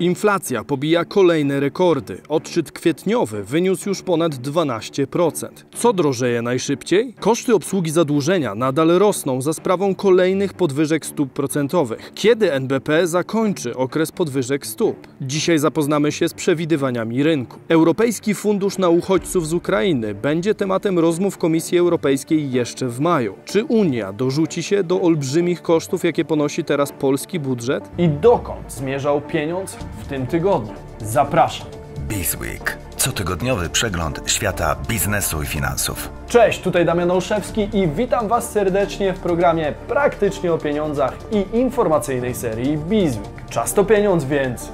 [0.00, 2.20] Inflacja pobija kolejne rekordy.
[2.28, 5.48] Odczyt kwietniowy wyniósł już ponad 12%.
[5.74, 7.14] Co drożeje najszybciej?
[7.20, 12.12] Koszty obsługi zadłużenia nadal rosną za sprawą kolejnych podwyżek stóp procentowych.
[12.14, 14.96] Kiedy NBP zakończy okres podwyżek stóp?
[15.20, 17.58] Dzisiaj zapoznamy się z przewidywaniami rynku.
[17.68, 23.34] Europejski Fundusz na Uchodźców z Ukrainy będzie tematem rozmów Komisji Europejskiej jeszcze w maju.
[23.44, 27.90] Czy Unia dorzuci się do olbrzymich kosztów, jakie ponosi teraz polski budżet?
[27.98, 30.74] I dokąd zmierzał pieniądz w tym tygodniu?
[31.00, 31.66] Zapraszam.
[32.08, 32.78] Bizweek.
[32.96, 36.08] Cotygodniowy przegląd świata biznesu i finansów.
[36.28, 42.34] Cześć, tutaj Damian Olszewski i witam Was serdecznie w programie Praktycznie o pieniądzach i informacyjnej
[42.34, 43.28] serii Bizweek.
[43.50, 44.68] Czas to pieniądz, więc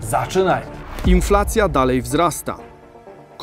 [0.00, 0.66] zaczynajmy.
[1.06, 2.56] Inflacja dalej wzrasta.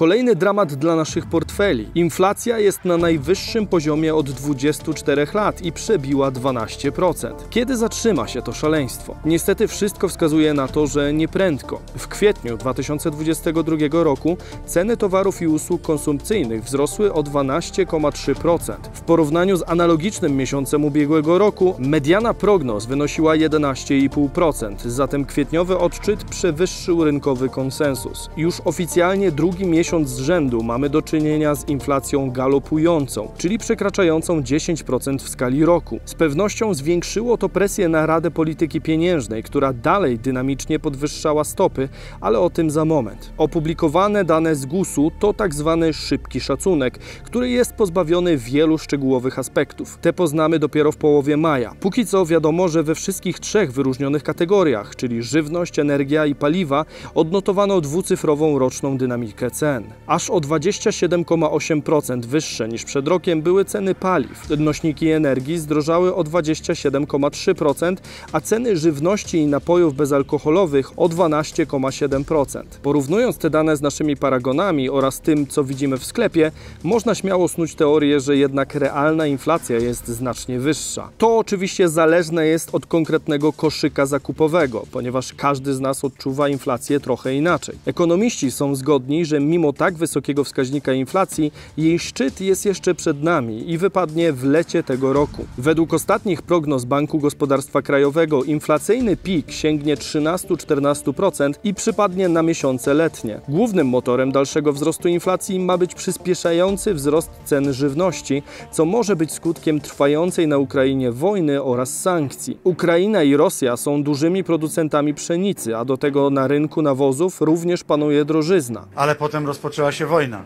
[0.01, 1.87] Kolejny dramat dla naszych portfeli.
[1.95, 7.33] Inflacja jest na najwyższym poziomie od 24 lat i przebiła 12%.
[7.49, 9.15] Kiedy zatrzyma się to szaleństwo?
[9.25, 11.81] Niestety wszystko wskazuje na to, że nieprędko.
[11.97, 18.73] W kwietniu 2022 roku ceny towarów i usług konsumpcyjnych wzrosły o 12,3%.
[18.93, 27.03] W porównaniu z analogicznym miesiącem ubiegłego roku mediana prognoz wynosiła 11,5%, zatem kwietniowy odczyt przewyższył
[27.03, 28.29] rynkowy konsensus.
[28.37, 35.17] Już oficjalnie drugi miesiąc z rzędu mamy do czynienia z inflacją galopującą, czyli przekraczającą 10%
[35.17, 35.99] w skali roku.
[36.05, 41.89] Z pewnością zwiększyło to presję na Radę Polityki Pieniężnej, która dalej dynamicznie podwyższała stopy,
[42.21, 43.33] ale o tym za moment.
[43.37, 49.97] Opublikowane dane z GUS-u to tak zwany szybki szacunek, który jest pozbawiony wielu szczegółowych aspektów.
[50.01, 51.73] Te poznamy dopiero w połowie maja.
[51.79, 57.81] Póki co wiadomo, że we wszystkich trzech wyróżnionych kategoriach, czyli żywność, energia i paliwa, odnotowano
[57.81, 59.80] dwucyfrową roczną dynamikę cen.
[60.07, 64.49] Aż o 27,8% wyższe niż przed rokiem były ceny paliw.
[64.57, 67.97] Nośniki energii zdrożały o 27,3%,
[68.31, 72.63] a ceny żywności i napojów bezalkoholowych o 12,7%.
[72.83, 76.51] Porównując te dane z naszymi paragonami oraz tym, co widzimy w sklepie,
[76.83, 81.09] można śmiało snuć teorię, że jednak realna inflacja jest znacznie wyższa.
[81.17, 87.35] To oczywiście zależne jest od konkretnego koszyka zakupowego, ponieważ każdy z nas odczuwa inflację trochę
[87.35, 87.75] inaczej.
[87.85, 93.71] Ekonomiści są zgodni, że mimo tak wysokiego wskaźnika inflacji, jej szczyt jest jeszcze przed nami
[93.71, 95.45] i wypadnie w lecie tego roku.
[95.57, 103.41] Według ostatnich prognoz Banku Gospodarstwa Krajowego inflacyjny pik sięgnie 13-14% i przypadnie na miesiące letnie.
[103.47, 109.79] Głównym motorem dalszego wzrostu inflacji ma być przyspieszający wzrost cen żywności, co może być skutkiem
[109.79, 112.57] trwającej na Ukrainie wojny oraz sankcji.
[112.63, 118.25] Ukraina i Rosja są dużymi producentami pszenicy, a do tego na rynku nawozów również panuje
[118.25, 118.87] drożyzna.
[118.95, 120.43] Ale potem rozpoczęła się wojna.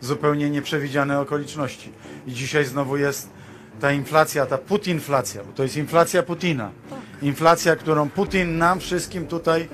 [0.00, 1.92] Zupełnie nieprzewidziane okoliczności.
[2.26, 3.28] I dzisiaj znowu jest
[3.80, 6.70] ta inflacja, ta putinflacja, bo to jest inflacja Putina.
[7.22, 9.68] Inflacja, którą Putin nam wszystkim tutaj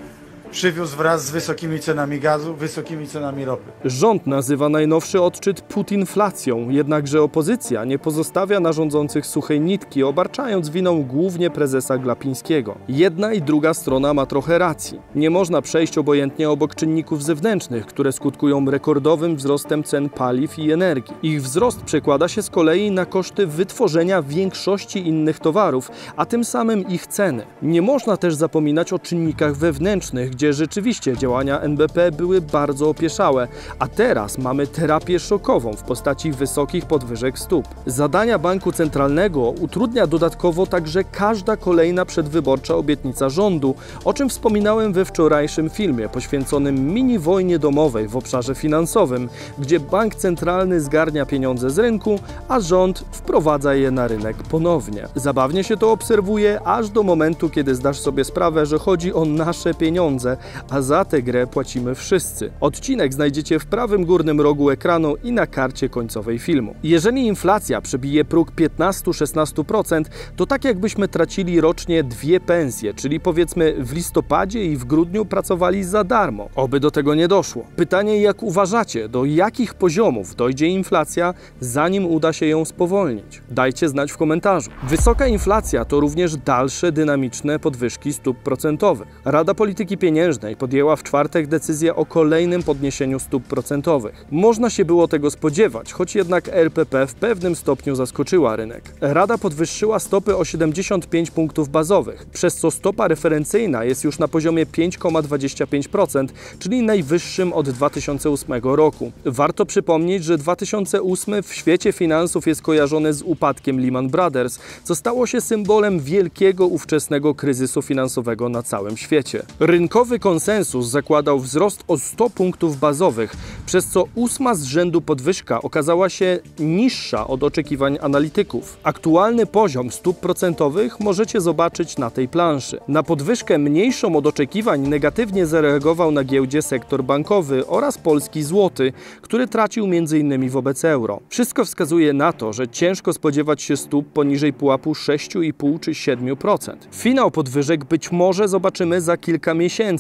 [0.57, 3.73] przywiózł wraz z wysokimi cenami gazu, wysokimi cenami ropy.
[3.85, 11.03] Rząd nazywa najnowszy odczyt putinflacją, jednakże opozycja nie pozostawia na rządzących suchej nitki, obarczając winą
[11.03, 12.75] głównie prezesa Glapińskiego.
[12.89, 15.01] Jedna i druga strona ma trochę racji.
[15.15, 21.15] Nie można przejść obojętnie obok czynników zewnętrznych, które skutkują rekordowym wzrostem cen paliw i energii.
[21.23, 26.89] Ich wzrost przekłada się z kolei na koszty wytworzenia większości innych towarów, a tym samym
[26.89, 27.47] ich ceny.
[27.63, 33.49] Nie można też zapominać o czynnikach wewnętrznych, gdzie rzeczywiście działania NBP były bardzo opieszałe,
[33.79, 37.69] a teraz mamy terapię szokową w postaci wysokich podwyżek stóp.
[37.87, 43.75] Zadania banku centralnego utrudnia dodatkowo także każda kolejna przedwyborcza obietnica rządu,
[44.05, 49.29] o czym wspominałem we wczorajszym filmie poświęconym mini wojnie domowej w obszarze finansowym,
[49.59, 52.19] gdzie bank centralny zgarnia pieniądze z rynku,
[52.49, 55.09] a rząd wprowadza je na rynek ponownie.
[55.15, 59.75] Zabawnie się to obserwuje aż do momentu, kiedy zdasz sobie sprawę, że chodzi o nasze
[59.75, 60.26] pieniądze,
[60.71, 62.51] a za tę grę płacimy wszyscy.
[62.61, 66.75] Odcinek znajdziecie w prawym górnym rogu ekranu i na karcie końcowej filmu.
[66.83, 70.05] Jeżeli inflacja przebije próg 15-16%,
[70.37, 75.85] to tak jakbyśmy tracili rocznie dwie pensje, czyli powiedzmy w listopadzie i w grudniu pracowali
[75.85, 76.49] za darmo.
[76.55, 77.65] Oby do tego nie doszło.
[77.77, 83.43] Pytanie jak uważacie, do jakich poziomów dojdzie inflacja, zanim uda się ją spowolnić?
[83.51, 84.71] Dajcie znać w komentarzu.
[84.83, 89.09] Wysoka inflacja to również dalsze dynamiczne podwyżki stóp procentowych.
[89.25, 90.16] Rada Polityki Pieniężnej
[90.59, 94.25] podjęła w czwartek decyzję o kolejnym podniesieniu stóp procentowych.
[94.31, 98.83] Można się było tego spodziewać, choć jednak RPP w pewnym stopniu zaskoczyła rynek.
[99.01, 104.67] Rada podwyższyła stopy o 75 punktów bazowych, przez co stopa referencyjna jest już na poziomie
[104.67, 106.29] 5,25%,
[106.59, 109.13] czyli najwyższym od 2008 roku.
[109.25, 115.27] Warto przypomnieć, że 2008 w świecie finansów jest kojarzony z upadkiem Lehman Brothers, co stało
[115.27, 119.43] się symbolem wielkiego ówczesnego kryzysu finansowego na całym świecie.
[119.61, 123.37] Rynkowy Rynkowy konsensus zakładał wzrost o 100 punktów bazowych,
[123.67, 128.77] przez co ósma z rzędu podwyżka okazała się niższa od oczekiwań analityków.
[128.83, 132.81] Aktualny poziom stóp procentowych możecie zobaczyć na tej planszy.
[132.89, 138.93] Na podwyżkę mniejszą od oczekiwań negatywnie zareagował na giełdzie sektor bankowy oraz polski złoty,
[139.23, 140.51] który tracił m.in.
[140.51, 141.21] wobec euro.
[141.29, 146.77] Wszystko wskazuje na to, że ciężko spodziewać się stóp poniżej pułapu 6,5 czy 7%.
[146.93, 149.96] Finał podwyżek być może zobaczymy za kilka miesięcy,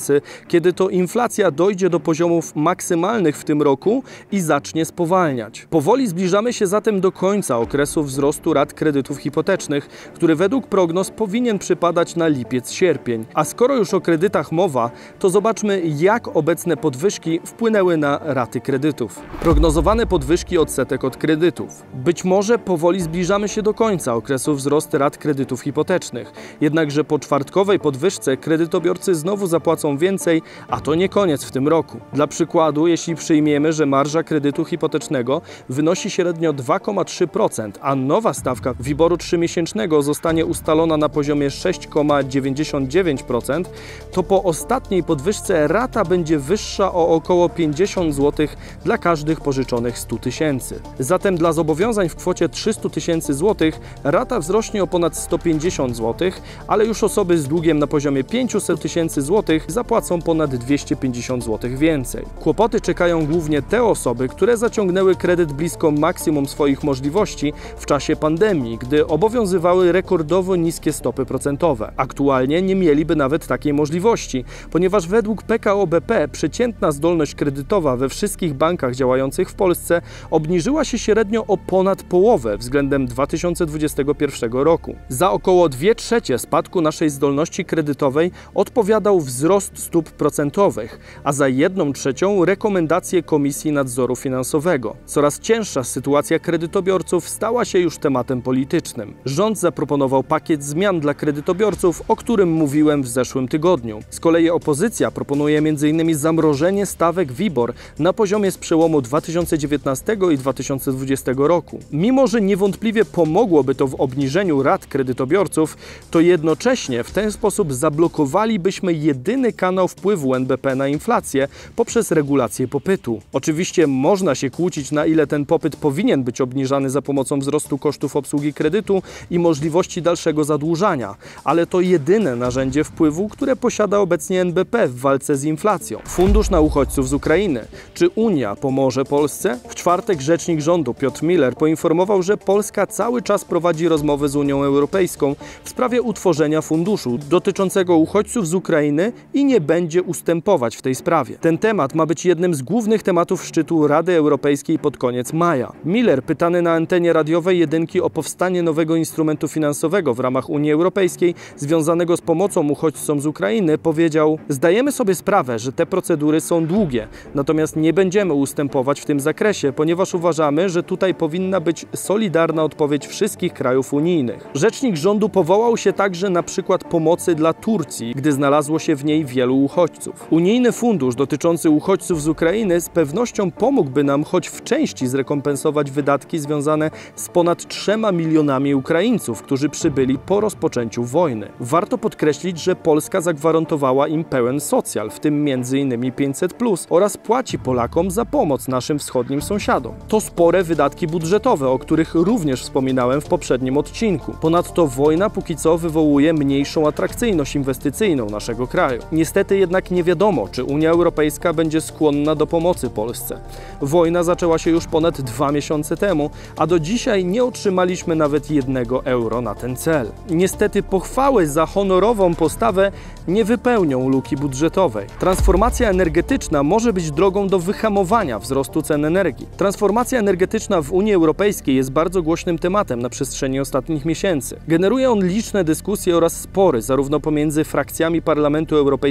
[0.49, 4.03] kiedy to inflacja dojdzie do poziomów maksymalnych w tym roku
[4.33, 5.67] i zacznie spowalniać.
[5.71, 11.59] Powoli zbliżamy się zatem do końca okresu wzrostu rat kredytów hipotecznych, który według prognoz powinien
[11.59, 13.25] przypadać na lipiec-sierpień.
[13.35, 19.21] A skoro już o kredytach mowa, to zobaczmy jak obecne podwyżki wpłynęły na raty kredytów.
[19.41, 21.83] Prognozowane podwyżki odsetek od kredytów.
[21.95, 26.33] Być może powoli zbliżamy się do końca okresu wzrostu rat kredytów hipotecznych.
[26.61, 32.01] Jednakże po czwartkowej podwyżce kredytobiorcy znowu zapłacą więcej, a to nie koniec w tym roku.
[32.13, 39.17] Dla przykładu, jeśli przyjmiemy, że marża kredytu hipotecznego wynosi średnio 2,3%, a nowa stawka WIBORu
[39.17, 43.65] 3-miesięcznego zostanie ustalona na poziomie 6,99%,
[44.13, 48.47] to po ostatniej podwyżce rata będzie wyższa o około 50 zł
[48.85, 50.81] dla każdych pożyczonych 100 tysięcy.
[50.99, 56.31] Zatem dla zobowiązań w kwocie 300 tysięcy złotych rata wzrośnie o ponad 150 zł,
[56.69, 62.25] ale już osoby z długiem na poziomie 500 tysięcy złotych zapłacą ponad 250 zł więcej.
[62.41, 68.79] Kłopoty czekają głównie te osoby, które zaciągnęły kredyt blisko maksimum swoich możliwości w czasie pandemii,
[68.79, 71.93] gdy obowiązywały rekordowo niskie stopy procentowe.
[71.97, 78.55] Aktualnie nie mieliby nawet takiej możliwości, ponieważ według PKO BP przeciętna zdolność kredytowa we wszystkich
[78.55, 84.97] bankach działających w Polsce obniżyła się średnio o ponad połowę względem 2021 roku.
[85.09, 91.93] Za około 2 trzecie spadku naszej zdolności kredytowej odpowiadał wzrost stóp procentowych, a za 1
[91.93, 94.97] trzecią rekomendacje Komisji Nadzoru Finansowego.
[95.07, 99.15] Coraz cięższa sytuacja kredytobiorców stała się już tematem politycznym.
[99.25, 104.01] Rząd zaproponował pakiet zmian dla kredytobiorców, o którym mówiłem w zeszłym tygodniu.
[104.11, 106.15] Z kolei opozycja proponuje m.in.
[106.15, 111.79] zamrożenie stawek WIBOR na poziomie z przełomu 2019 i 2020 roku.
[111.93, 115.77] Mimo, że niewątpliwie pomogłoby to w obniżeniu rat kredytobiorców,
[116.11, 123.21] to jednocześnie w ten sposób zablokowalibyśmy jedyny kanał wpływu NBP na inflację poprzez regulację popytu.
[123.33, 128.17] Oczywiście można się kłócić, na ile ten popyt powinien być obniżany za pomocą wzrostu kosztów
[128.17, 131.15] obsługi kredytu i możliwości dalszego zadłużania,
[131.45, 135.99] ale to jedyne narzędzie wpływu, które posiada obecnie NBP w walce z inflacją.
[136.07, 137.65] Fundusz na uchodźców z Ukrainy.
[137.95, 139.59] Czy Unia pomoże Polsce?
[139.69, 144.63] W czwartek rzecznik rządu Piotr Miller poinformował, że Polska cały czas prowadzi rozmowy z Unią
[144.63, 150.95] Europejską w sprawie utworzenia funduszu dotyczącego uchodźców z Ukrainy i nie będzie ustępować w tej
[150.95, 151.39] sprawie.
[151.39, 155.73] Ten temat ma być jednym z głównych tematów szczytu Rady Europejskiej pod koniec maja.
[155.85, 161.35] Miller, pytany na antenie radiowej jedynki o powstanie nowego instrumentu finansowego w ramach Unii Europejskiej
[161.57, 167.09] związanego z pomocą uchodźcom z Ukrainy, powiedział: Zdajemy sobie sprawę, że te procedury są długie,
[167.35, 173.07] natomiast nie będziemy ustępować w tym zakresie, ponieważ uważamy, że tutaj powinna być solidarna odpowiedź
[173.07, 174.49] wszystkich krajów unijnych.
[174.55, 179.26] Rzecznik rządu powołał się także na przykład pomocy dla Turcji, gdy znalazło się w niej
[179.27, 180.27] wielu uchodźców.
[180.31, 186.39] Unijny fundusz dotyczący uchodźców z Ukrainy z pewnością pomógłby nam choć w części zrekompensować wydatki
[186.39, 191.49] związane z ponad 3 milionami Ukraińców, którzy przybyli po rozpoczęciu wojny.
[191.61, 196.13] Warto podkreślić, że Polska zagwarantowała im pełen socjal, w tym m.in.
[196.13, 196.55] 500
[196.91, 199.95] oraz płaci Polakom za pomoc naszym wschodnim sąsiadom.
[200.09, 204.33] To spore wydatki budżetowe, o których również wspominałem w poprzednim odcinku.
[204.41, 209.03] Ponadto wojna póki co wywołuje mniejszą atrakcyjność inwestycyjną naszego kraju.
[209.17, 213.41] Niestety jednak nie wiadomo, czy Unia Europejska będzie skłonna do pomocy Polsce.
[213.81, 219.05] Wojna zaczęła się już ponad dwa miesiące temu, a do dzisiaj nie otrzymaliśmy nawet jednego
[219.05, 220.11] euro na ten cel.
[220.31, 222.93] Niestety pochwały za honorową postawę
[223.29, 225.07] nie wypełnią luki budżetowej.
[225.19, 229.47] Transformacja energetyczna może być drogą do wyhamowania wzrostu cen energii.
[229.57, 234.57] Transformacja energetyczna w Unii Europejskiej jest bardzo głośnym tematem na przestrzeni ostatnich miesięcy.
[234.69, 239.06] Generuje on liczne dyskusje oraz spory zarówno pomiędzy frakcjami Parlamentu Europejskiego,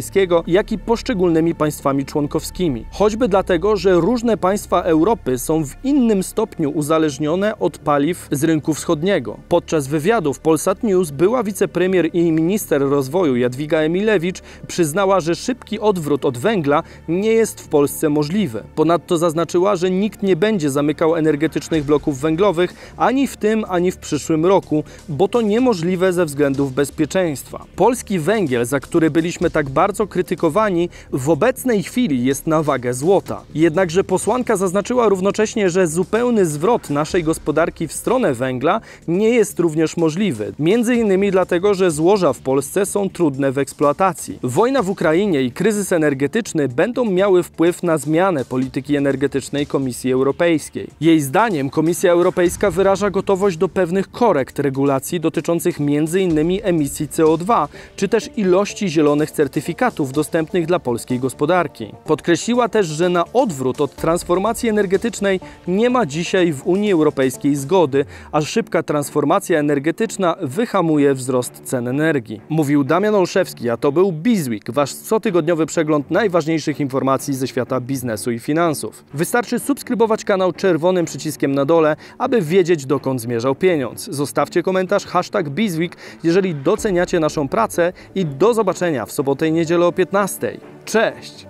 [0.47, 2.85] jak i poszczególnymi państwami członkowskimi.
[2.91, 8.73] Choćby dlatego, że różne państwa Europy są w innym stopniu uzależnione od paliw z rynku
[8.73, 9.37] wschodniego.
[9.49, 15.79] Podczas wywiadu w Polsat News była wicepremier i minister rozwoju Jadwiga Emilewicz przyznała, że szybki
[15.79, 18.63] odwrót od węgla nie jest w Polsce możliwy.
[18.75, 23.97] Ponadto zaznaczyła, że nikt nie będzie zamykał energetycznych bloków węglowych ani w tym, ani w
[23.97, 27.65] przyszłym roku, bo to niemożliwe ze względów bezpieczeństwa.
[27.75, 32.93] Polski węgiel, za który byliśmy tak bardzo bardzo krytykowani, w obecnej chwili jest na wagę
[32.93, 33.41] złota.
[33.55, 39.97] Jednakże posłanka zaznaczyła równocześnie, że zupełny zwrot naszej gospodarki w stronę węgla nie jest również
[39.97, 40.53] możliwy.
[40.59, 44.39] Między innymi dlatego, że złoża w Polsce są trudne w eksploatacji.
[44.43, 50.87] Wojna w Ukrainie i kryzys energetyczny będą miały wpływ na zmianę polityki energetycznej Komisji Europejskiej.
[51.01, 56.59] Jej zdaniem Komisja Europejska wyraża gotowość do pewnych korekt regulacji dotyczących m.in.
[56.63, 59.74] emisji CO2 czy też ilości zielonych certyfikatów
[60.13, 61.91] dostępnych dla polskiej gospodarki.
[62.05, 68.05] Podkreśliła też, że na odwrót od transformacji energetycznej nie ma dzisiaj w Unii Europejskiej zgody,
[68.31, 72.41] a szybka transformacja energetyczna wyhamuje wzrost cen energii.
[72.49, 78.31] Mówił Damian Olszewski, a to był Bizweek, wasz cotygodniowy przegląd najważniejszych informacji ze świata biznesu
[78.31, 79.03] i finansów.
[79.13, 84.09] Wystarczy subskrybować kanał czerwonym przyciskiem na dole, aby wiedzieć dokąd zmierzał pieniądz.
[84.11, 89.85] Zostawcie komentarz hashtag Bizweek, jeżeli doceniacie naszą pracę i do zobaczenia w sobotę i niedzielę
[89.85, 90.57] o 15.
[90.85, 91.43] Cześć!